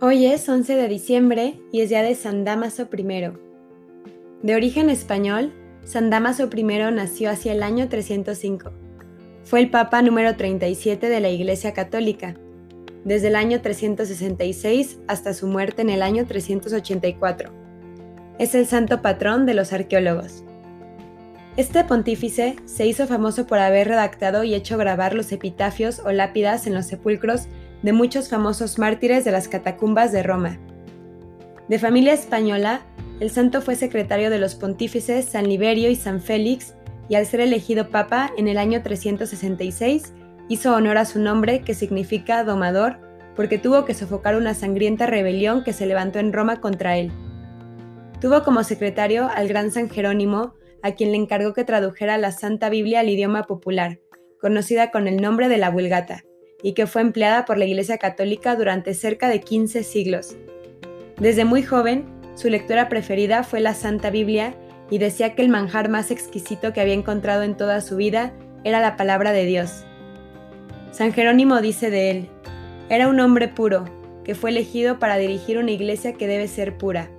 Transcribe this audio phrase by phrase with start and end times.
[0.00, 3.32] Hoy es 11 de diciembre y es día de San Damaso I.
[4.44, 8.70] De origen español, San Damaso I nació hacia el año 305.
[9.42, 12.36] Fue el Papa número 37 de la Iglesia Católica,
[13.04, 17.50] desde el año 366 hasta su muerte en el año 384.
[18.38, 20.44] Es el santo patrón de los arqueólogos.
[21.56, 26.68] Este pontífice se hizo famoso por haber redactado y hecho grabar los epitafios o lápidas
[26.68, 27.48] en los sepulcros
[27.82, 30.58] de muchos famosos mártires de las catacumbas de Roma.
[31.68, 32.80] De familia española,
[33.20, 36.74] el santo fue secretario de los pontífices San Liberio y San Félix
[37.08, 40.12] y al ser elegido papa en el año 366
[40.48, 42.98] hizo honor a su nombre que significa domador
[43.36, 47.12] porque tuvo que sofocar una sangrienta rebelión que se levantó en Roma contra él.
[48.20, 52.68] Tuvo como secretario al gran San Jerónimo, a quien le encargó que tradujera la Santa
[52.68, 54.00] Biblia al idioma popular,
[54.40, 56.24] conocida con el nombre de la Vulgata
[56.62, 60.36] y que fue empleada por la Iglesia Católica durante cerca de 15 siglos.
[61.18, 64.54] Desde muy joven, su lectura preferida fue la Santa Biblia
[64.90, 68.32] y decía que el manjar más exquisito que había encontrado en toda su vida
[68.64, 69.84] era la palabra de Dios.
[70.92, 72.28] San Jerónimo dice de él,
[72.88, 73.84] era un hombre puro,
[74.24, 77.10] que fue elegido para dirigir una iglesia que debe ser pura.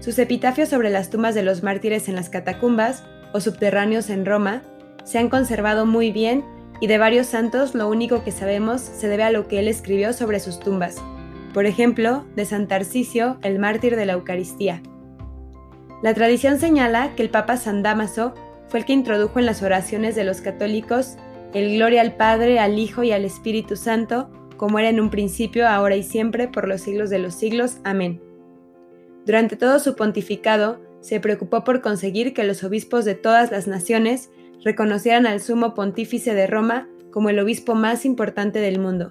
[0.00, 4.62] Sus epitafios sobre las tumbas de los mártires en las catacumbas o subterráneos en Roma
[5.04, 6.44] se han conservado muy bien
[6.80, 10.12] y de varios santos lo único que sabemos se debe a lo que él escribió
[10.12, 10.96] sobre sus tumbas,
[11.52, 14.82] por ejemplo, de San Tarcisio, el mártir de la Eucaristía.
[16.02, 18.34] La tradición señala que el Papa San Damaso
[18.68, 21.16] fue el que introdujo en las oraciones de los católicos
[21.52, 25.66] el gloria al Padre, al Hijo y al Espíritu Santo, como era en un principio,
[25.66, 27.78] ahora y siempre, por los siglos de los siglos.
[27.82, 28.20] Amén.
[29.26, 34.30] Durante todo su pontificado, se preocupó por conseguir que los obispos de todas las naciones
[34.64, 39.08] reconocieran al sumo pontífice de Roma como el obispo más importante del mundo.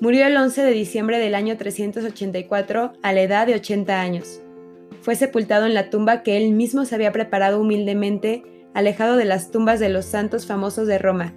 [0.00, 4.42] Murió el 11 de diciembre del año 384 a la edad de 80 años.
[5.00, 8.44] Fue sepultado en la tumba que él mismo se había preparado humildemente,
[8.74, 11.32] alejado de las tumbas de los santos famosos de Roma.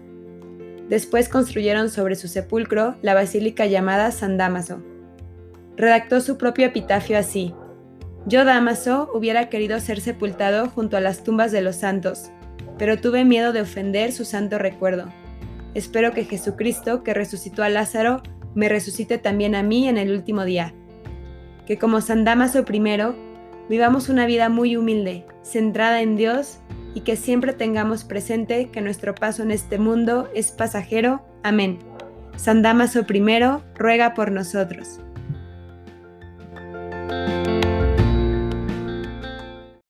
[0.90, 4.82] Después construyeron sobre su sepulcro la basílica llamada San Damaso.
[5.78, 7.54] Redactó su propio epitafio así:
[8.26, 12.32] Yo, Damaso, hubiera querido ser sepultado junto a las tumbas de los santos,
[12.80, 15.14] pero tuve miedo de ofender su santo recuerdo.
[15.76, 18.24] Espero que Jesucristo, que resucitó a Lázaro,
[18.56, 20.74] me resucite también a mí en el último día.
[21.68, 22.82] Que como San Damaso I,
[23.70, 26.60] vivamos una vida muy humilde, centrada en Dios
[26.96, 31.22] y que siempre tengamos presente que nuestro paso en este mundo es pasajero.
[31.44, 31.78] Amén.
[32.38, 33.44] San Damaso I,
[33.76, 35.02] ruega por nosotros.